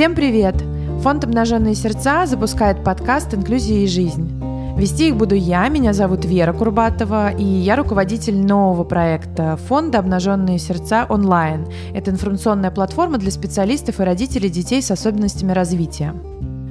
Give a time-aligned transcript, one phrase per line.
[0.00, 0.54] Всем привет!
[1.02, 4.32] Фонд «Обнаженные сердца» запускает подкаст «Инклюзия и жизнь».
[4.74, 10.58] Вести их буду я, меня зовут Вера Курбатова, и я руководитель нового проекта фонда «Обнаженные
[10.58, 11.66] сердца онлайн».
[11.92, 16.14] Это информационная платформа для специалистов и родителей детей с особенностями развития.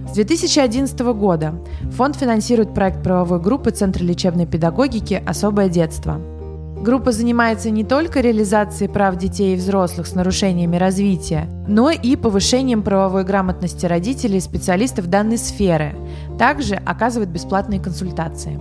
[0.09, 1.53] С 2011 года
[1.91, 6.19] фонд финансирует проект правовой группы Центра лечебной педагогики «Особое детство».
[6.81, 12.83] Группа занимается не только реализацией прав детей и взрослых с нарушениями развития, но и повышением
[12.83, 15.93] правовой грамотности родителей и специалистов данной сферы.
[16.37, 18.57] Также оказывает бесплатные консультации.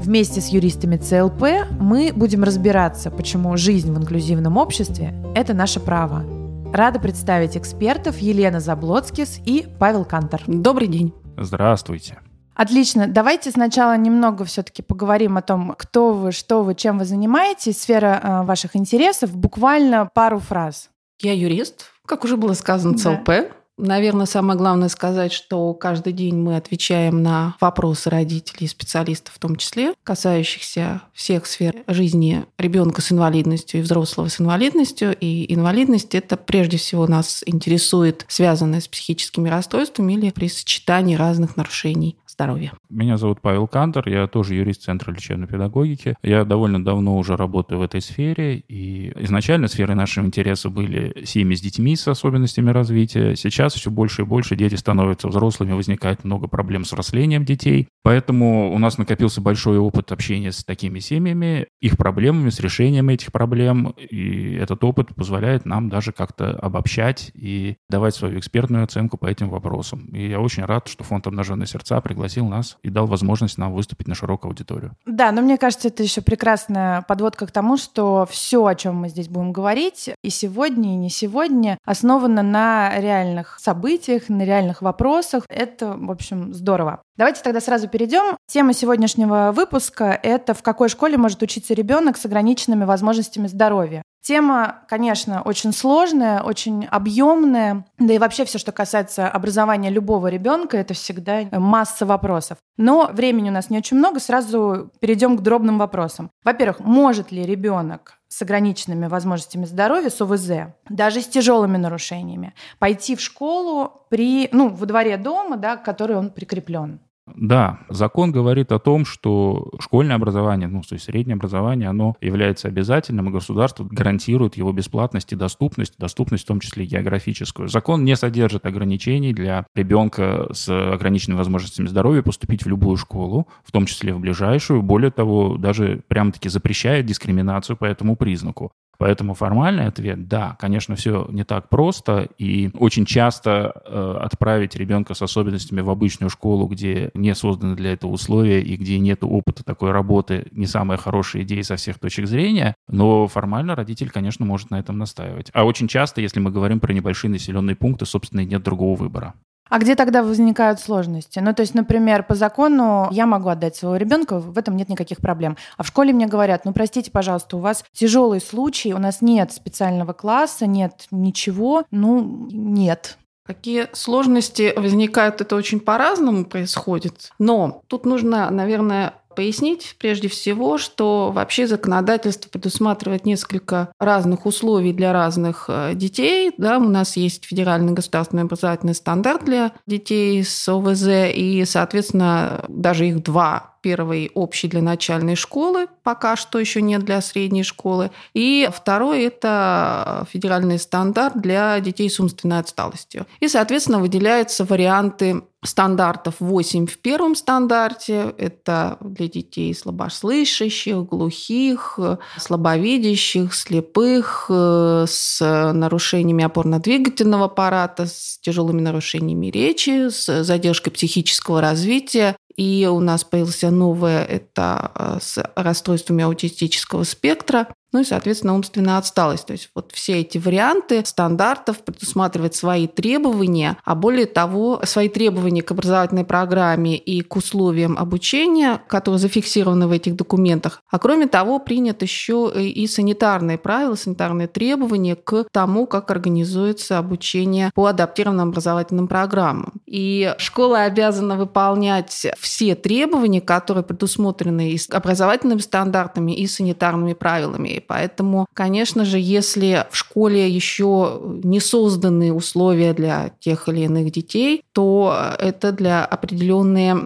[0.00, 6.24] Вместе с юристами ЦЛП мы будем разбираться, почему жизнь в инклюзивном обществе– это наше право.
[6.72, 10.42] Рада представить экспертов Елена Заблоцкис и Павел Кантор.
[10.48, 11.14] Добрый день.
[11.36, 12.18] Здравствуйте.
[12.54, 13.06] Отлично.
[13.06, 18.20] Давайте сначала немного все-таки поговорим о том, кто вы, что вы, чем вы занимаетесь, сфера
[18.22, 19.34] э, ваших интересов.
[19.34, 20.90] Буквально пару фраз.
[21.20, 23.26] Я юрист, как уже было сказано, ЦЛП.
[23.26, 23.46] Да.
[23.78, 29.38] Наверное, самое главное сказать, что каждый день мы отвечаем на вопросы родителей и специалистов в
[29.38, 35.16] том числе, касающихся всех сфер жизни ребенка с инвалидностью и взрослого с инвалидностью.
[35.18, 41.56] И инвалидность– это прежде всего нас интересует, связанная с психическими расстройствами или при сочетании разных
[41.56, 42.72] нарушений здоровья.
[42.90, 46.16] Меня зовут Павел Кантор, я тоже юрист Центра лечебной педагогики.
[46.22, 51.54] Я довольно давно уже работаю в этой сфере, и изначально сферой нашего интереса были семьи
[51.54, 53.36] с детьми с особенностями развития.
[53.36, 57.88] Сейчас все больше и больше дети становятся взрослыми, возникает много проблем с взрослением детей.
[58.02, 63.30] Поэтому у нас накопился большой опыт общения с такими семьями, их проблемами, с решением этих
[63.30, 69.26] проблем, и этот опыт позволяет нам даже как-то обобщать и давать свою экспертную оценку по
[69.26, 70.06] этим вопросам.
[70.12, 73.72] И я очень рад, что фонд «Обнаженные сердца» пригласил пригласил нас и дал возможность нам
[73.72, 74.92] выступить на широкую аудиторию.
[75.06, 79.08] Да, но мне кажется, это еще прекрасная подводка к тому, что все, о чем мы
[79.08, 85.44] здесь будем говорить, и сегодня, и не сегодня, основано на реальных событиях, на реальных вопросах.
[85.48, 87.02] Это, в общем, здорово.
[87.16, 88.36] Давайте тогда сразу перейдем.
[88.46, 94.02] Тема сегодняшнего выпуска– это в какой школе может учиться ребенок с ограниченными возможностями здоровья.
[94.22, 100.76] Тема, конечно, очень сложная, очень объемная, да и вообще все, что касается образования любого ребенка,
[100.76, 102.58] это всегда масса вопросов.
[102.76, 106.30] Но времени у нас не очень много, сразу перейдем к дробным вопросам.
[106.44, 113.16] Во-первых, может ли ребенок с ограниченными возможностями здоровья, с ОВЗ, даже с тяжелыми нарушениями, пойти
[113.16, 117.00] в школу при, ну, во дворе дома, да, к которой он прикреплен?
[117.36, 122.68] Да, закон говорит о том, что школьное образование, ну, то есть среднее образование, оно является
[122.68, 127.68] обязательным, и государство гарантирует его бесплатность и доступность, доступность в том числе географическую.
[127.68, 133.72] Закон не содержит ограничений для ребенка с ограниченными возможностями здоровья поступить в любую школу, в
[133.72, 134.82] том числе в ближайшую.
[134.82, 138.72] Более того, даже прямо-таки запрещает дискриминацию по этому признаку.
[139.02, 145.14] Поэтому формальный ответ– да, конечно, все не так просто, и очень часто э, отправить ребенка
[145.14, 149.64] с особенностями в обычную школу, где не созданы для этого условия и где нет опыта
[149.64, 154.70] такой работы, не самая хорошая идея со всех точек зрения, но формально родитель, конечно, может
[154.70, 155.50] на этом настаивать.
[155.52, 159.34] А очень часто, если мы говорим про небольшие населенные пункты, собственно, нет другого выбора.
[159.72, 161.38] А где тогда возникают сложности?
[161.38, 165.20] Ну, то есть, например, по закону я могу отдать своего ребенка, в этом нет никаких
[165.20, 165.56] проблем.
[165.78, 169.50] А в школе мне говорят, ну, простите, пожалуйста, у вас тяжелый случай, у нас нет
[169.50, 173.16] специального класса, нет ничего, ну, нет.
[173.46, 177.30] Какие сложности возникают, это очень по-разному происходит.
[177.38, 185.12] Но тут нужно, наверное, пояснить прежде всего, что вообще законодательство предусматривает несколько разных условий для
[185.12, 186.52] разных э, детей.
[186.56, 193.08] Да, у нас есть федеральный государственный образовательный стандарт для детей с ОВЗ, и, соответственно, даже
[193.08, 198.12] их два Первый общий для начальной школы, пока что еще нет для средней школы.
[198.32, 203.26] И второй– это федеральный стандарт для детей с умственной отсталостью.
[203.40, 208.34] И, соответственно, выделяются варианты стандартов 8 в первом стандарте.
[208.36, 211.98] Это для детей слабослышащих, глухих,
[212.36, 222.36] слабовидящих, слепых, э, с нарушениями опорно-двигательного аппарата, с тяжелыми нарушениями речи, с задержкой психического развития,
[222.56, 228.98] и у нас появился новое, это э, с расстройствами аутистического спектра ну и, соответственно, умственная
[228.98, 229.46] отсталость.
[229.46, 235.62] То есть вот все эти варианты стандартов предусматривают свои требования, а более того, свои требования
[235.62, 240.82] к образовательной программе и к условиям обучения, которые зафиксированы в этих документах.
[240.90, 247.70] А кроме того, принят еще и санитарные правила, санитарные требования к тому, как организуется обучение
[247.74, 249.74] по адаптированным образовательным программам.
[249.86, 257.81] И школа обязана выполнять все требования, которые предусмотрены и образовательными стандартами, и санитарными правилами.
[257.86, 264.62] Поэтому, конечно же, если в школе еще не созданы условия для тех или иных детей,
[264.72, 266.96] то это для определенные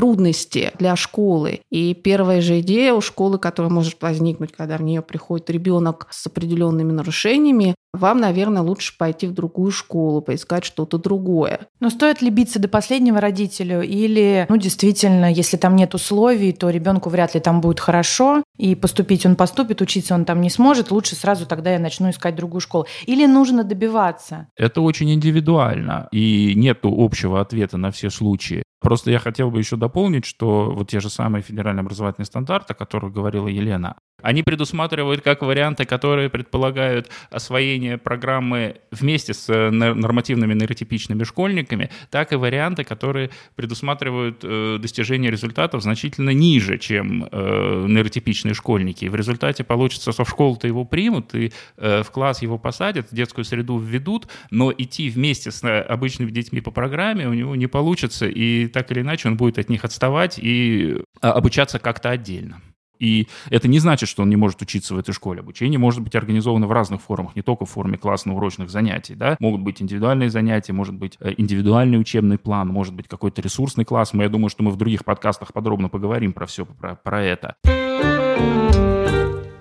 [0.00, 1.60] трудности для школы.
[1.70, 6.26] И первая же идея у школы, которая может возникнуть, когда в нее приходит ребенок с
[6.26, 11.66] определенными нарушениями, вам, наверное, лучше пойти в другую школу, поискать что-то другое.
[11.80, 16.70] Но стоит ли биться до последнего родителю или, ну, действительно, если там нет условий, то
[16.70, 20.90] ребенку вряд ли там будет хорошо, и поступить он поступит, учиться он там не сможет,
[20.90, 22.86] лучше сразу тогда я начну искать другую школу.
[23.04, 24.46] Или нужно добиваться?
[24.56, 28.62] Это очень индивидуально, и нет общего ответа на все случаи.
[28.80, 32.76] Просто я хотел бы еще дополнить, что вот те же самые федеральные образовательные стандарты, о
[32.76, 40.54] которых говорила Елена, они предусматривают как варианты, которые предполагают освоение программы вместе с э, нормативными
[40.54, 48.54] нейротипичными школьниками, так и варианты, которые предусматривают э, достижение результатов значительно ниже, чем э, нейротипичные
[48.54, 49.04] школьники.
[49.04, 53.44] И в результате получится, что в школу-то его примут, и в класс его посадят, детскую
[53.44, 58.68] среду введут, но идти вместе с обычными детьми по программе у него не получится, и
[58.72, 62.60] так или иначе он будет от них отставать и обучаться как-то отдельно.
[63.00, 65.40] И это не значит, что он не может учиться в этой школе.
[65.40, 69.14] Обучение может быть организовано в разных формах, не только в форме классно-урочных занятий.
[69.14, 69.36] Да?
[69.40, 74.12] Могут быть индивидуальные занятия, может быть э, индивидуальный учебный план, может быть какой-то ресурсный класс.
[74.12, 77.56] Мы, я думаю, что мы в других подкастах подробно поговорим про все, про, про это.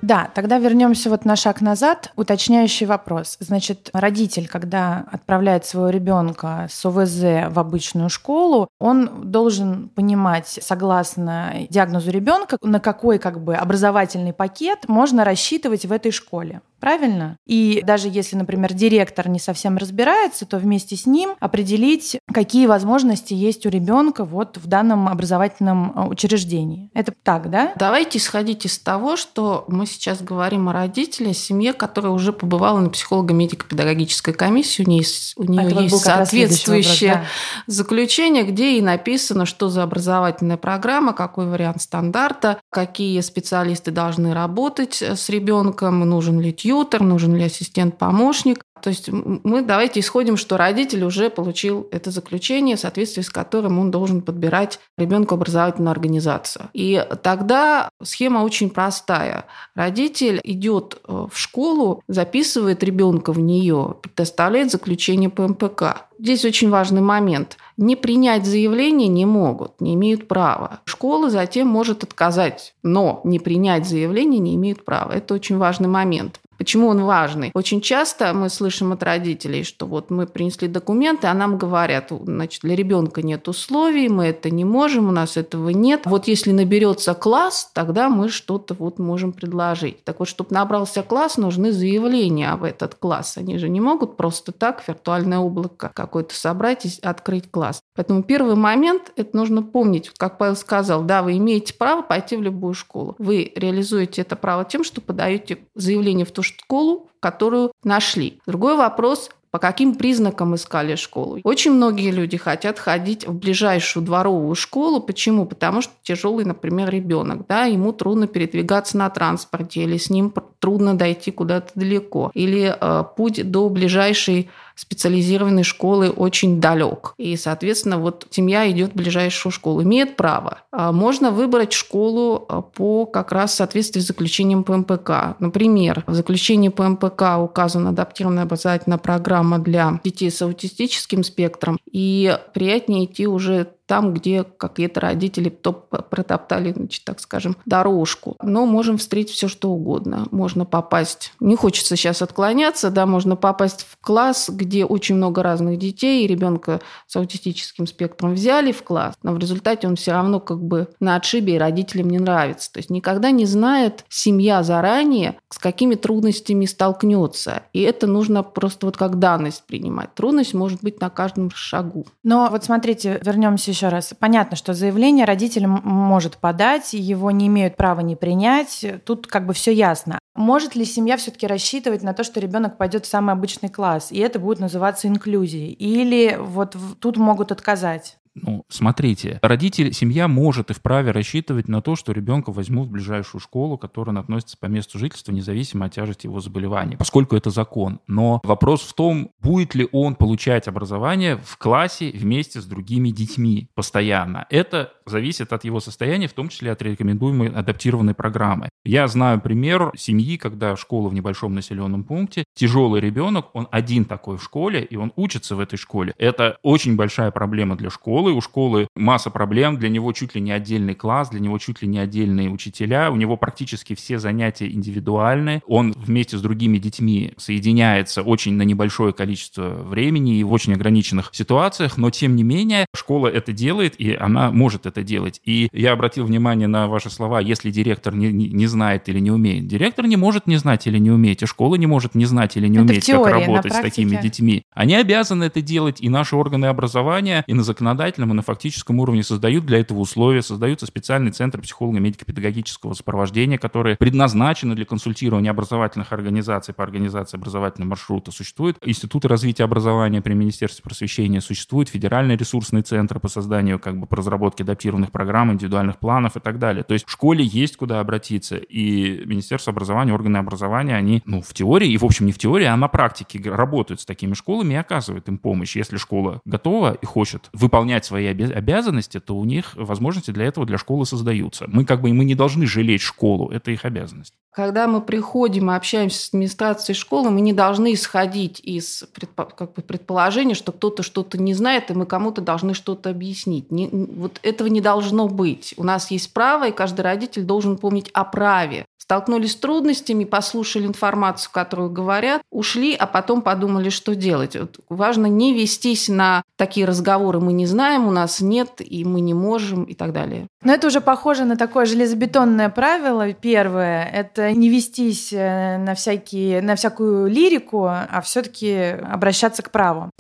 [0.02, 2.12] Да, тогда вернемся вот на шаг назад.
[2.16, 3.38] Уточняющий вопрос.
[3.40, 11.54] Значит, родитель, когда отправляет своего ребенка с ОВЗ в обычную школу, он должен понимать, согласно
[11.70, 17.38] диагнозу ребенка, на какой как бы образовательный пакет можно рассчитывать в этой школе правильно?
[17.46, 23.34] И даже если, например, директор не совсем разбирается, то вместе с ним определить, какие возможности
[23.34, 26.90] есть у ребенка вот в данном образовательном э, учреждении.
[26.94, 27.74] Это так, да?
[27.76, 32.90] Давайте исходить из того, что мы сейчас говорим о родителе, семье, которая уже побывала на
[32.90, 35.04] психолого-медико-педагогической комиссии, у нее,
[35.36, 37.28] у нее а есть соответствующее вопрос,
[37.68, 37.74] да.
[37.74, 45.02] заключение, где и написано, что за образовательная программа, какой вариант стандарта, какие специалисты должны работать
[45.02, 46.69] с ребенком, нужен ли тьютер,
[47.00, 48.64] нужен ли ассистент-помощник.
[48.82, 53.80] То есть мы давайте исходим, что родитель уже получил это заключение, в соответствии с которым
[53.80, 56.70] он должен подбирать ребенку образовательную организацию.
[56.74, 59.46] И тогда схема очень простая.
[59.76, 66.08] Родитель идет э, в школу, записывает ребенка в нее, предоставляет заключение по МПК.
[66.18, 67.58] Здесь очень важный момент.
[67.78, 70.82] Не принять заявление не могут, не имеют права.
[70.86, 75.14] Школа затем может отказать, но не принять заявление не имеют права.
[75.14, 76.40] Это очень важный момент.
[76.60, 77.52] Почему он важный?
[77.54, 82.64] Очень часто мы слышим от родителей, что вот мы принесли документы, а нам говорят, значит,
[82.64, 86.02] для ребенка нет условий, мы это не можем, у нас этого нет.
[86.04, 90.04] Вот если наберется класс, тогда мы что-то вот можем предложить.
[90.04, 93.38] Так вот, чтобы набрался класс, нужны заявления в этот класс.
[93.38, 97.80] Они же не могут просто так виртуальное облако какое-то собрать и открыть класс.
[97.96, 102.42] Поэтому первый момент, это нужно помнить, как Павел сказал, да, вы имеете право пойти в
[102.42, 103.16] любую школу.
[103.18, 108.40] Вы реализуете это право тем, что подаете заявление в ту школу, которую нашли.
[108.46, 111.40] Другой вопрос, по каким признакам искали школу.
[111.44, 115.00] Очень многие люди хотят ходить в ближайшую дворовую школу.
[115.00, 115.46] Почему?
[115.46, 120.98] Потому что тяжелый, например, ребенок, да, ему трудно передвигаться на транспорте, или с ним трудно
[120.98, 124.50] дойти куда-то далеко, или э, путь до ближайшей
[124.80, 127.14] специализированной школы очень далек.
[127.18, 130.60] И, соответственно, вот семья идет в ближайшую школу, имеет право.
[130.72, 135.36] А можно выбрать школу а, по как раз соответствии с заключением по.
[135.40, 142.38] Например, в заключении по МПК указана адаптированная образовательная программа для детей с аутистическим спектром, и
[142.54, 148.38] приятнее идти уже там, где какие-то родители то протоптали, значит, так скажем, дорожку.
[148.40, 150.28] Но можем встретить все что угодно.
[150.30, 155.80] Можно попасть, не хочется сейчас отклоняться, да, можно попасть в класс, где очень много разных
[155.80, 160.40] детей, и ребенка с аутистическим спектром взяли в класс, но в результате он все равно
[160.40, 162.72] как бы на отшибе, и родителям не нравится.
[162.72, 167.64] То есть никогда не знает семья заранее, с какими трудностями столкнется.
[167.74, 170.14] И это нужно просто вот как данность принимать.
[170.14, 172.06] Трудность может быть на каждом шагу.
[172.24, 174.14] Но вот смотрите, вернемся еще раз.
[174.18, 178.86] Понятно, что заявление родитель может подать, его не имеют права не принять.
[179.06, 180.20] Тут как бы все ясно.
[180.36, 184.20] Может ли семья все-таки рассчитывать на то, что ребенок пойдет в самый обычный класс, и
[184.20, 185.72] это будет называться инклюзией?
[185.72, 188.18] Или вот тут могут отказать?
[188.44, 193.42] Ну, смотрите, родители, семья может и вправе рассчитывать на то, что ребенка возьмут в ближайшую
[193.42, 198.00] школу, которая относится по месту жительства, независимо от тяжести его заболевания, поскольку это закон.
[198.08, 203.70] Но вопрос в том, будет ли он получать образование в классе вместе с другими детьми
[203.76, 204.46] постоянно.
[204.50, 208.70] Это зависит от его состояния, в том числе от рекомендуемой адаптированной программы.
[208.86, 214.38] Я знаю пример семьи, когда школа в небольшом населенном пункте, тяжелый ребенок, он один такой
[214.38, 216.14] в школе, и он учится в этой школе.
[216.18, 218.29] Это очень большая проблема для школы.
[218.32, 221.88] У школы масса проблем, для него чуть ли не отдельный класс, для него чуть ли
[221.88, 225.62] не отдельные учителя, у него практически все занятия индивидуальны.
[225.68, 231.30] Он вместе с другими детьми соединяется очень на небольшое количество времени и в очень ограниченных
[231.32, 235.42] ситуациях, но тем не менее школа это делает, и она может это делать.
[235.46, 239.32] И я обратил внимание на ваши слова, если директор не, не, не знает или не
[239.32, 239.68] умеет.
[239.68, 242.68] Директор не может не знать или не уметь, и школа не может не знать или
[242.68, 244.64] не это уметь, теории, как работать с такими детьми.
[244.74, 249.24] Они обязаны это делать, и наши органы образования и на законодательном, и на фактическом уровне
[249.24, 256.74] создают для этого условия, создаются специальные центры психолого-медико-педагогического сопровождения, которые предназначены для консультирования образовательных организаций
[256.74, 258.32] по организации образовательного маршрута.
[258.32, 264.08] Существуют институты развития образования при Министерстве просвещения, существует федеральный ресурсный центр по созданию, как бы,
[264.08, 266.84] по разработке адаптированных программ, индивидуальных планов и так далее.
[266.84, 271.54] То есть в школе есть куда обратиться, и Министерство образования, органы образования, они, ну, в
[271.54, 274.78] теории, и, в общем, не в теории, а на практике работают с такими школами и
[274.78, 275.76] оказывают им помощь.
[275.76, 280.78] Если школа готова и хочет выполнять свои обязанности, то у них возможности для этого для
[280.78, 281.66] школы создаются.
[281.68, 284.34] Мы как бы мы не должны жалеть школу, это их обязанность.
[284.52, 289.82] Когда мы приходим и общаемся с администрацией школы, мы не должны исходить из как бы,
[289.82, 293.72] предположения, что кто-то что-то не знает, и мы кому-то должны что-то объяснить.
[293.72, 295.76] Не, вот этого не должно быть.
[295.78, 300.86] У нас есть право, и каждый родитель должен помнить о праве столкнулись с трудностями, послушали
[300.86, 304.56] информацию, которую говорят, ушли, а потом подумали, что делать.
[304.56, 309.22] Вот важно не вестись на такие разговоры «мы не знаем», «у нас нет», и «мы
[309.22, 310.48] не можем» и так далее.
[310.64, 313.34] Но это уже похоже на такое железобетонное правило.
[313.34, 318.76] Первое– это не вестись э, на, всякие, на всякую лирику, а все таки
[319.12, 320.12] обращаться к праву.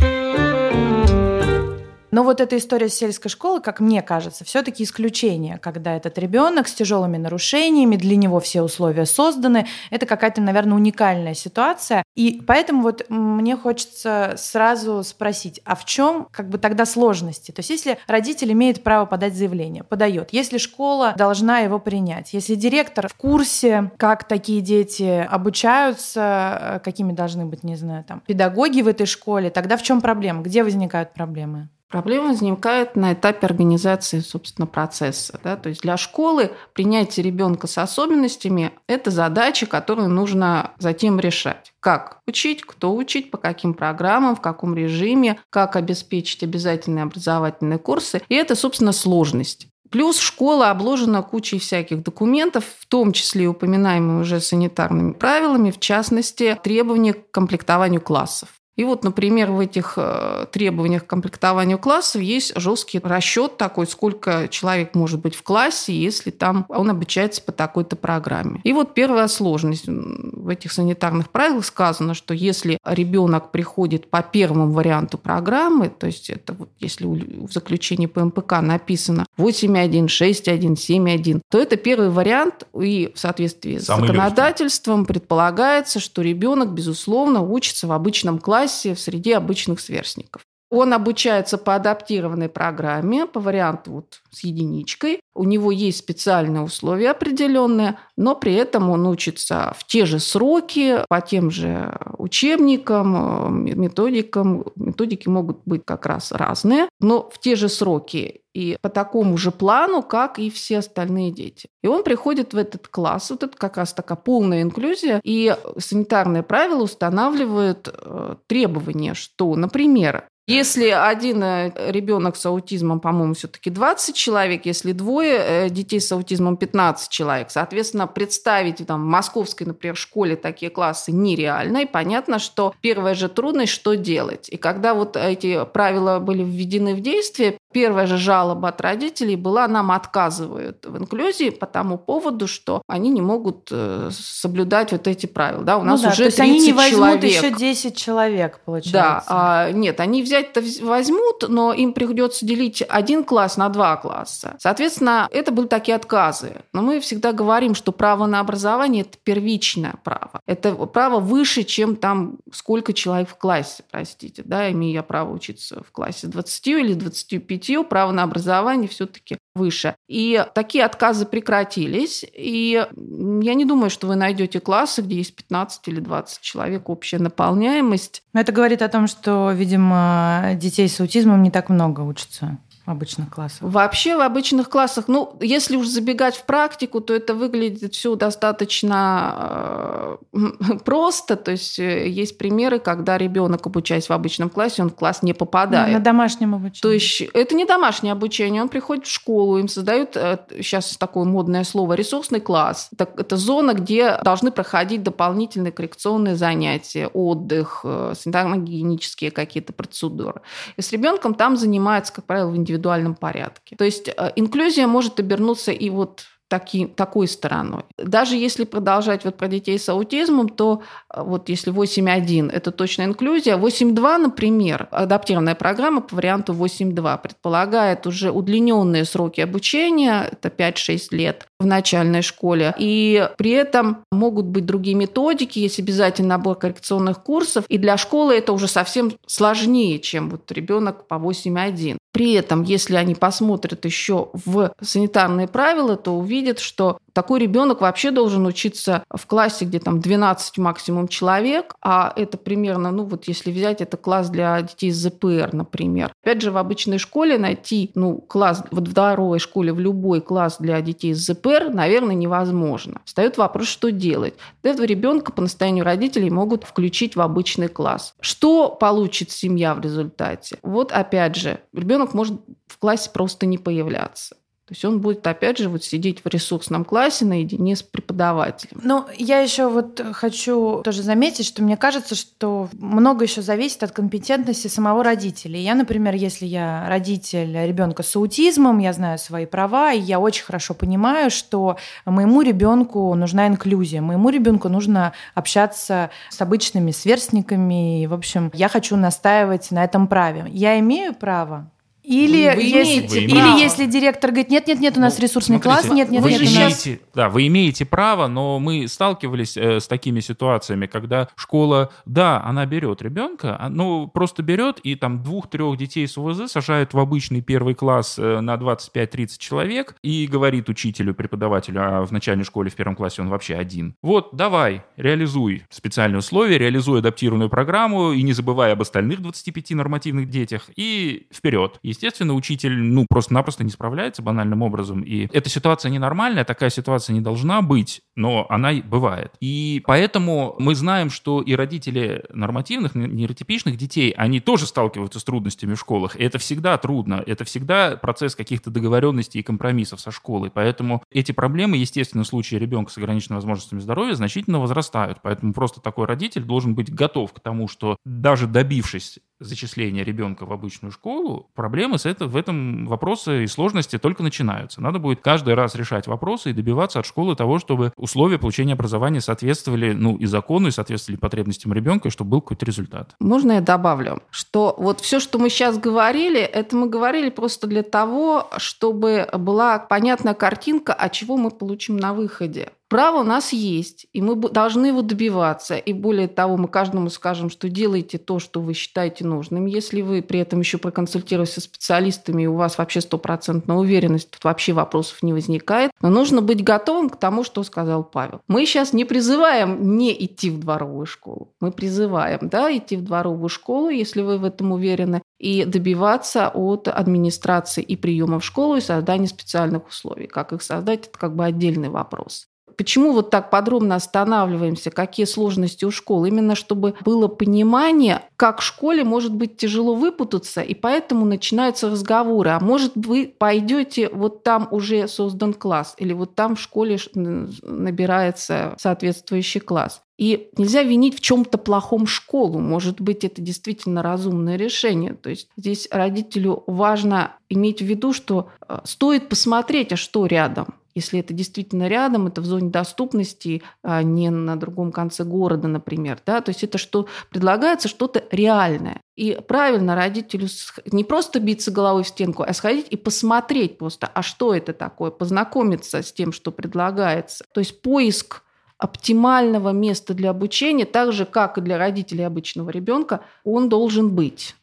[2.11, 6.67] Но вот эта история с сельской школы, как мне кажется, все-таки исключение, когда этот ребенок
[6.67, 9.67] с тяжелыми нарушениями, для него все условия созданы.
[9.91, 12.03] Это какая-то, наверное, уникальная ситуация.
[12.15, 17.51] И поэтому вот мне хочется сразу спросить, а в чем как бы тогда сложности?
[17.51, 20.29] То есть если родитель имеет право подать заявление, подает.
[20.31, 27.13] Если школа должна его принять, если директор в курсе, как такие дети обучаются, э, какими
[27.13, 30.41] должны быть, не знаю, там, педагоги в этой школе, тогда в чем проблема?
[30.41, 31.69] Где возникают проблемы?
[31.89, 35.39] Проблема возникает на этапе организации, собственно, процесса.
[35.43, 35.57] Да?
[35.57, 41.73] То есть для школы принятие ребенка с особенностями– это задача, которую нужно затем решать.
[41.79, 48.21] Как учить, кто учить, по каким программам, в каком режиме, как обеспечить обязательные образовательные курсы.
[48.29, 49.67] И это, собственно, сложность.
[49.89, 56.55] Плюс школа обложена кучей всяких документов, в том числе упоминаемыми уже санитарными правилами, в частности,
[56.63, 58.49] требования к комплектованию классов.
[58.79, 64.47] И вот, например, в этих э, требованиях к комплектованию классов есть жесткий расчет такой, сколько
[64.47, 68.61] человек может быть в классе, если там он обучается по такой-то программе.
[68.63, 69.83] И вот первая сложность.
[69.85, 76.29] В этих санитарных правилах сказано, что если ребенок приходит по первому варианту программы, то есть
[76.29, 82.63] это вот если в заключении по МПК написано 8.1, 6.1, 7.1, то это первый вариант,
[82.79, 85.15] и в соответствии с Самый законодательством легкий.
[85.15, 90.45] предполагается, что ребенок, безусловно, учится в обычном классе классе в среде обычных сверстников.
[90.69, 95.21] Он обучается по адаптированной программе, по варианту вот с единичкой.
[95.33, 100.99] У него есть специальные условия определенные, но при этом он учится в те же сроки,
[101.09, 104.65] по тем же учебникам, методикам.
[104.75, 109.51] Методики могут быть как раз разные, но в те же сроки и по такому же
[109.51, 111.69] плану, как и все остальные дети.
[111.81, 116.43] И он приходит в этот класс, вот это как раз такая полная инклюзия, и санитарные
[116.43, 124.15] правила устанавливают э, требования, что, например, если один э, ребенок с аутизмом, по-моему, все-таки 20
[124.15, 129.95] человек, если двое э, детей с аутизмом 15 человек, соответственно, представить там, в московской, например,
[129.95, 134.49] школе такие классы нереально, и понятно, что первая же трудность, что делать.
[134.49, 139.67] И когда вот эти правила были введены в действие, Первая же жалоба от родителей была,
[139.67, 145.27] нам отказывают в инклюзии по тому поводу, что они не могут э, соблюдать вот эти
[145.27, 145.63] правила.
[145.63, 147.23] Да, у ну нас да, уже то есть они не возьмут человек.
[147.23, 148.93] еще 10 человек, получается.
[148.93, 154.55] Да, а, нет, они взять-то возьмут, но им придется делить один класс на два класса.
[154.57, 156.63] Соответственно, это были такие отказы.
[156.73, 160.41] Но мы всегда говорим, что право на образование– это первичное право.
[160.47, 164.41] Это право выше, чем там сколько человек в классе, простите.
[164.43, 169.37] Да, имею я право учиться в классе 20 или 25 питье, право на образование все-таки
[169.53, 169.95] выше.
[170.07, 172.25] И такие отказы прекратились.
[172.33, 177.19] И я не думаю, что вы найдете классы, где есть 15 или 20 человек общая
[177.19, 178.23] наполняемость.
[178.33, 182.57] Но это говорит о том, что, видимо, детей с аутизмом не так много учатся
[182.89, 183.59] в обычных классах?
[183.61, 190.17] Вообще в обычных классах, ну, если уж забегать в практику, то это выглядит все достаточно
[190.33, 191.35] э, просто.
[191.35, 195.33] То есть э, есть примеры, когда ребенок, обучаясь в обычном классе, он в класс не
[195.33, 195.89] попадает.
[195.89, 196.81] Ну, на домашнем обучении.
[196.81, 201.25] То есть это не домашнее обучение, он приходит в школу, им создают, э, сейчас такое
[201.25, 202.89] модное слово, ресурсный класс.
[202.91, 210.41] Это, это зона, где должны проходить дополнительные коррекционные занятия, отдых, санитарно-гигиенические какие-то процедуры.
[210.75, 213.75] И с ребенком там занимается, как правило, в индивидуальном индивидуальном порядке.
[213.75, 217.83] То есть э, инклюзия может обернуться и вот таки, такой стороной.
[217.97, 220.81] Даже если продолжать вот про детей с аутизмом, то
[221.13, 228.07] э, вот если 8.1– это точно инклюзия, 8.2, например, адаптированная программа по варианту 8.2 предполагает
[228.07, 234.65] уже удлиненные сроки обучения, это 5-6 лет в начальной школе, и при этом могут быть
[234.65, 240.31] другие методики, есть обязательный набор коррекционных курсов, и для школы это уже совсем сложнее, чем
[240.31, 241.97] вот ребенок по 8.1.
[242.11, 248.11] При этом, если они посмотрят еще в санитарные правила, то увидят, что такой ребенок вообще
[248.11, 253.51] должен учиться в классе, где там 12 максимум человек, а это примерно, ну вот если
[253.51, 256.13] взять, это класс для детей с ЗПР, например.
[256.23, 260.57] Опять же, в обычной школе найти, ну, класс, вот в здоровой школе, в любой класс
[260.59, 263.01] для детей с ЗПР, наверное, невозможно.
[263.03, 264.35] Встает вопрос, что делать.
[264.63, 268.13] Этого ребенка по настоянию родителей могут включить в обычный класс.
[268.21, 270.57] Что получит семья в результате?
[270.61, 274.35] Вот опять же, ребенок может в классе просто не появляться.
[274.69, 278.79] То есть он будет, опять же, вот сидеть в ресурсном классе наедине с преподавателем.
[278.83, 283.93] Ну, я еще вот хочу тоже заметить, что мне кажется, что много еще зависит от
[283.93, 285.59] компетентности самого родителя.
[285.59, 290.43] Я, например, если я родитель ребенка с аутизмом, я знаю свои права, и я очень
[290.43, 298.03] хорошо понимаю, что моему ребенку нужна инклюзия, моему ребенку нужно общаться с обычными сверстниками.
[298.03, 300.45] И, в общем, я хочу настаивать на этом праве.
[300.51, 301.71] Я имею право
[302.09, 305.61] или, вы если, вы или если директор говорит, нет, нет, нет, у нас ну, ресурсный
[305.61, 306.99] смотрите, класс, нет, нет, вы нет, имеете, нас...
[307.13, 312.65] Да, вы имеете право, но мы сталкивались э, с такими ситуациями, когда школа, да, она
[312.65, 317.41] берет ребенка, а, ну, просто берет и там двух-трех детей с УВЗ сажает в обычный
[317.41, 322.75] первый класс э, на 25-30 человек и говорит учителю, преподавателю, а в начальной школе в
[322.75, 323.93] первом классе он вообще один.
[324.01, 330.27] Вот, давай, реализуй специальные условия, реализуй адаптированную программу и не забывай об остальных 25 нормативных
[330.27, 335.01] детях и вперед естественно, учитель, ну, просто-напросто не справляется банальным образом.
[335.01, 339.33] И эта ситуация ненормальная, такая ситуация не должна быть, но она бывает.
[339.41, 345.73] И поэтому мы знаем, что и родители нормативных, нейротипичных детей, они тоже сталкиваются с трудностями
[345.73, 346.15] в школах.
[346.15, 347.21] И это всегда трудно.
[347.25, 350.51] Это всегда процесс каких-то договоренностей и компромиссов со школой.
[350.51, 355.19] Поэтому эти проблемы, естественно, в случае ребенка с ограниченными возможностями здоровья значительно возрастают.
[355.21, 360.53] Поэтому просто такой родитель должен быть готов к тому, что даже добившись зачисления ребенка в
[360.53, 364.81] обычную школу, проблемы с это, в этом вопросе и сложности только начинаются.
[364.81, 369.21] Надо будет каждый раз решать вопросы и добиваться от школы того, чтобы условия получения образования
[369.21, 373.15] соответствовали ну, и закону, и соответствовали потребностям ребенка, и чтобы был какой-то результат.
[373.19, 377.83] Можно я добавлю, что вот все, что мы сейчас говорили, это мы говорили просто для
[377.83, 382.71] того, чтобы была понятная картинка, а чего мы получим на выходе.
[382.89, 385.75] Право у нас есть, и мы должны его добиваться.
[385.77, 389.67] И более того, мы каждому скажем, что делайте то, что вы считаете нужным.
[389.67, 394.43] Если вы при этом еще проконсультируетесь со специалистами, и у вас вообще стопроцентная уверенность, тут
[394.43, 395.91] вообще вопросов не возникает.
[396.01, 398.41] Но нужно быть готовым к тому, что сказал Павел.
[398.47, 401.53] Мы сейчас не призываем не идти в дворовую школу.
[401.59, 406.87] Мы призываем да, идти в дворовую школу, если вы в этом уверены, и добиваться от
[406.87, 410.25] администрации и приема в школу и создания специальных условий.
[410.25, 412.48] Как их создать, это как бы отдельный вопрос.
[412.79, 416.23] Почему вот так подробно останавливаемся, какие сложности у школ?
[416.23, 422.51] Именно чтобы было понимание, как в школе может быть тяжело выпутаться, и поэтому начинаются разговоры.
[422.51, 428.75] А может вы пойдете, вот там уже создан класс, или вот там в школе набирается
[428.77, 430.01] соответствующий класс.
[430.17, 432.59] И нельзя винить в чем-то плохом школу.
[432.59, 435.15] Может быть, это действительно разумное решение.
[435.15, 440.75] То есть здесь родителю важно иметь в виду, что э, стоит посмотреть, а что рядом.
[440.99, 446.19] Если это действительно рядом, это в зоне доступности, а не на другом конце города, например.
[446.25, 446.41] Да?
[446.41, 448.99] То есть это что предлагается что-то реальное.
[449.15, 450.49] И правильно родителю
[450.91, 455.09] не просто биться головой в стенку, а сходить и посмотреть просто, а что это такое,
[455.09, 457.45] познакомиться с тем, что предлагается.
[457.53, 458.43] То есть поиск
[458.77, 464.53] оптимального места для обучения, так же, как и для родителей обычного ребенка, он должен быть.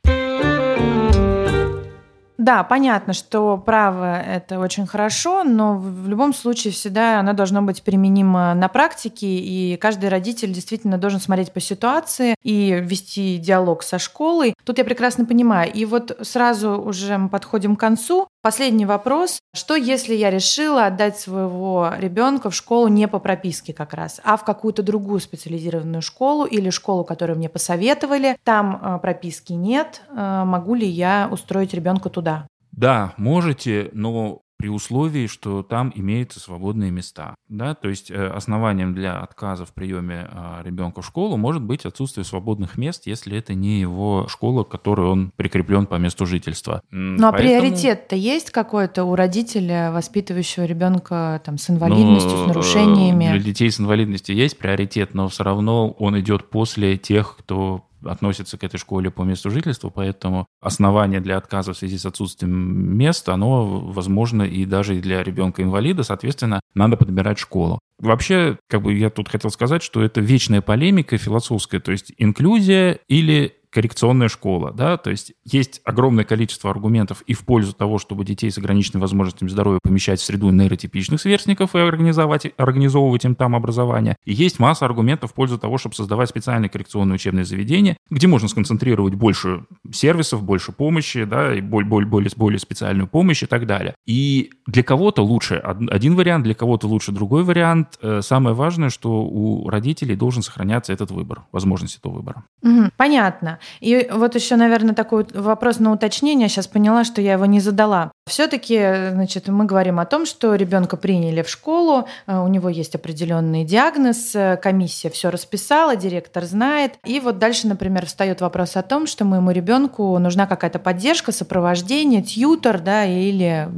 [2.47, 7.83] Да, понятно, что право это очень хорошо, но в любом случае всегда оно должно быть
[7.83, 13.99] применимо на практике, и каждый родитель действительно должен смотреть по ситуации и вести диалог со
[13.99, 14.55] школой.
[14.65, 15.73] Тут я прекрасно понимаю.
[15.73, 18.29] И вот сразу уже мы подходим к концу.
[18.47, 19.41] Последний вопрос.
[19.57, 24.37] Что если я решила отдать своего ребенка в школу не по прописке как раз, а
[24.37, 30.45] в какую-то другую специализированную школу или школу, которую мне посоветовали, там э, прописки нет, э,
[30.45, 32.47] могу ли я устроить ребенка туда?
[32.71, 37.35] Да, можете, но при условии, что там имеются свободные места.
[37.49, 37.75] Да?
[37.75, 42.25] То есть э, основанием для отказа в приеме а, ребенка в школу может быть отсутствие
[42.25, 46.81] свободных мест, если это не его школа, к которой он прикреплен по месту жительства.
[46.91, 47.61] Ну а Поэтому...
[47.61, 53.31] приоритет-то есть какой-то у родителя, воспитывающего ребенка там, с инвалидностью, ну, с нарушениями?
[53.31, 58.59] Для детей с инвалидностью есть приоритет, но все равно он идет после тех, кто относится
[58.59, 63.35] к этой школе по месту жительства, поэтому основание для отказа в связи с отсутствием места,
[63.35, 67.81] оно возможно и даже для ребенка-инвалида, соответственно, надо подбирать школу.
[67.99, 72.99] Вообще, как бы я тут хотел сказать, что это вечная полемика философская, то есть инклюзия
[73.09, 78.25] или коррекционная школа, да, то есть есть огромное количество аргументов и в пользу того, чтобы
[78.25, 83.55] детей с ограниченными возможностями здоровья помещать в среду нейротипичных сверстников и организовать, организовывать им там
[83.55, 84.17] образование.
[84.25, 88.49] И есть масса аргументов в пользу того, чтобы создавать специальные коррекционные учебные заведения, где можно
[88.49, 93.67] сконцентрировать больше сервисов, больше помощи, да, и более, более, более, более специальную помощь и так
[93.67, 93.95] далее.
[94.07, 97.99] И для кого-то лучше один вариант, для кого-то лучше другой вариант.
[98.01, 102.45] Э, самое важное, что у родителей должен сохраняться этот выбор, возможность этого выбора.
[102.63, 103.59] Угу, понятно.
[103.81, 106.49] И вот еще, наверное, такой вопрос на уточнение.
[106.49, 108.13] Сейчас поняла, что я его не задала.
[108.29, 108.77] Все-таки,
[109.13, 113.65] значит, мы говорим о том, что ребенка приняли в школу, э, у него есть определенный
[113.65, 116.95] диагноз, э, комиссия все расписала, директор знает.
[117.05, 122.21] И вот дальше, например, встает вопрос о том, что моему ребенку нужна какая-то поддержка, сопровождение,
[122.21, 123.69] тьютор, да, или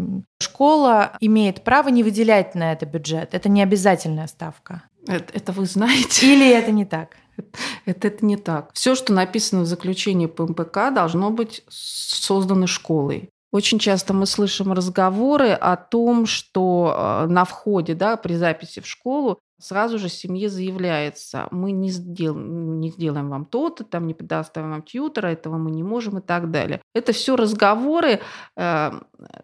[0.40, 3.34] школа имеет право не выделять на это бюджет.
[3.34, 4.82] Это не обязательная ставка.
[5.06, 6.26] Это, это вы знаете.
[6.32, 7.16] Или это не так?
[7.86, 8.70] Это, это не так.
[8.74, 13.30] Все, что написано в заключении по МПК, должно быть создано школой.
[13.50, 18.86] Очень часто мы слышим разговоры о том, что э, на входе, да, при записи в
[18.86, 24.70] школу сразу же семье заявляется, мы не, сдел, не сделаем вам то-то, там не предоставим
[24.70, 26.80] вам тьютера, этого мы не можем и так далее.
[26.94, 28.20] Это все разговоры,
[28.56, 28.90] э,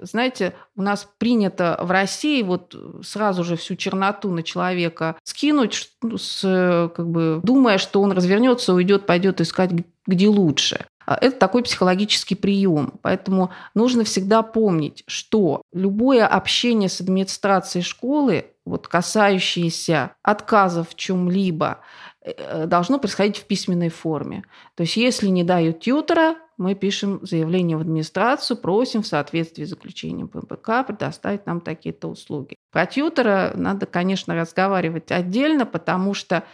[0.01, 6.17] знаете, у нас принято в России вот сразу же всю черноту на человека скинуть, ну,
[6.19, 9.71] с, как бы, думая, что он развернется, уйдет, пойдет искать
[10.07, 10.87] где лучше.
[11.07, 12.95] А, это такой психологический прием.
[13.03, 21.81] Поэтому нужно всегда помнить, что любое общение с администрацией школы, вот касающееся отказа в чем-либо,
[22.23, 24.45] э, должно происходить в письменной форме.
[24.75, 29.71] То есть если не дают тьютера, мы пишем заявление в администрацию, просим в соответствии с
[29.71, 32.57] заключением ПМПК предоставить нам такие-то услуги.
[32.71, 36.45] Про тьютера надо, конечно, разговаривать отдельно, потому что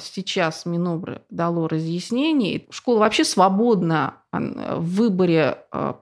[0.00, 2.66] сейчас Минобр дало разъяснение.
[2.70, 5.98] Школа вообще свободна в выборе а,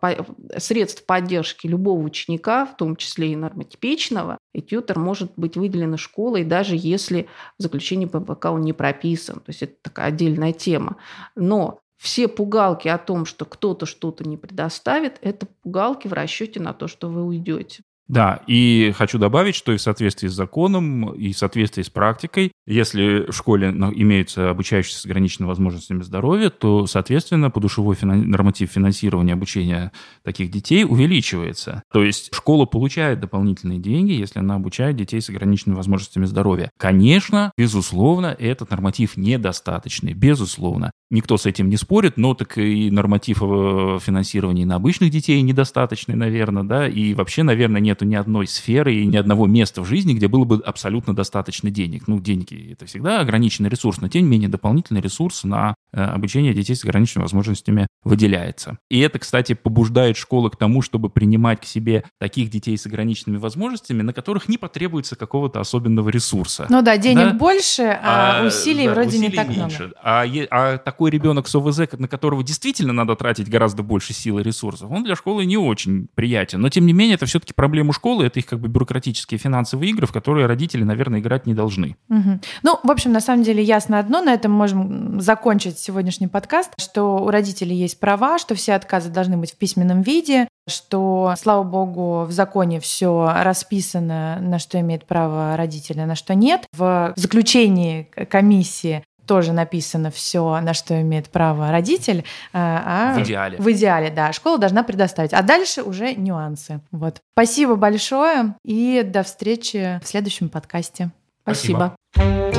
[0.58, 6.44] средств поддержки любого ученика, в том числе и нормотипичного, и тьютер может быть выделен школой,
[6.44, 7.28] даже если
[7.58, 9.36] в заключении ППК он не прописан.
[9.36, 10.96] То есть это такая отдельная тема.
[11.36, 16.72] Но все пугалки о том, что кто-то что-то не предоставит, это пугалки в расчете на
[16.72, 17.82] то, что вы уйдете.
[18.10, 22.50] Да, и хочу добавить, что и в соответствии с законом, и в соответствии с практикой,
[22.66, 28.28] если в школе имеются обучающиеся с ограниченными возможностями здоровья, то, соответственно, подушевой финан...
[28.28, 29.92] норматив финансирования обучения
[30.24, 31.84] таких детей увеличивается.
[31.92, 36.72] То есть школа получает дополнительные деньги, если она обучает детей с ограниченными возможностями здоровья.
[36.78, 40.90] Конечно, безусловно, этот норматив недостаточный, безусловно.
[41.12, 46.14] Никто с этим не спорит, но так и норматив э, финансирования на обычных детей недостаточный,
[46.14, 49.86] наверное, да, и вообще, наверное, нет нету ни одной сферы и ни одного места в
[49.86, 52.08] жизни, где было бы абсолютно достаточно денег.
[52.08, 56.54] Ну, деньги— это всегда ограниченный ресурс, но тем не менее дополнительный ресурс на э, обучение
[56.54, 58.78] детей с ограниченными возможностями выделяется.
[58.90, 63.38] И это, кстати, побуждает школы к тому, чтобы принимать к себе таких детей с ограниченными
[63.38, 66.66] возможностями, на которых не потребуется какого-то особенного ресурса.
[66.70, 67.32] Ну да, денег да?
[67.34, 69.82] больше, а, а усилий да, вроде усилий не так меньше.
[69.82, 69.94] много.
[70.02, 74.42] А, а такой ребенок с ОВЗ, на которого действительно надо тратить гораздо больше сил и
[74.42, 76.60] ресурсов, он для школы не очень приятен.
[76.60, 79.90] Но тем не менее, это все-таки проблема проблему школы, это их как бы бюрократические финансовые
[79.90, 81.96] игры, в которые родители, наверное, играть не должны.
[82.08, 82.40] Угу.
[82.62, 87.18] Ну, в общем, на самом деле ясно одно, на этом можем закончить сегодняшний подкаст, что
[87.18, 92.24] у родителей есть права, что все отказы должны быть в письменном виде, что, слава богу,
[92.24, 96.66] в законе все расписано, на что имеет право родители, на что нет.
[96.72, 102.24] В заключении комиссии тоже написано все, на что имеет право родитель.
[102.52, 103.58] А в идеале.
[103.58, 104.32] В идеале, да.
[104.32, 105.32] Школа должна предоставить.
[105.32, 106.80] А дальше уже нюансы.
[106.90, 107.20] Вот.
[107.34, 111.10] Спасибо большое и до встречи в следующем подкасте.
[111.44, 111.94] Спасибо.
[112.12, 112.49] Спасибо.